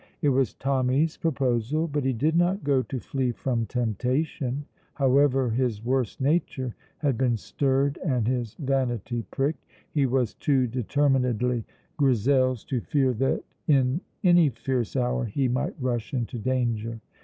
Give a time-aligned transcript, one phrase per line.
[0.23, 5.85] It was Tommy's proposal, but he did not go to flee from temptation; however his
[5.85, 11.65] worse nature had been stirred and his vanity pricked, he was too determinedly
[11.97, 16.99] Grizel's to fear that in any fierce hour he might rush into danger.